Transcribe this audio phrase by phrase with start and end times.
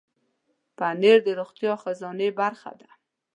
[0.77, 2.89] پنېر د روغتیا خزانې برخه ده.